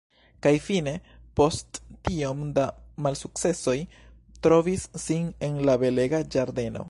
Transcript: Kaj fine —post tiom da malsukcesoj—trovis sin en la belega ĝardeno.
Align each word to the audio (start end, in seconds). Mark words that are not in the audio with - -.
Kaj 0.45 0.51
fine 0.67 0.93
—post 1.15 1.79
tiom 2.09 2.41
da 2.57 2.65
malsukcesoj—trovis 3.07 4.89
sin 5.07 5.31
en 5.49 5.63
la 5.71 5.79
belega 5.85 6.27
ĝardeno. 6.37 6.79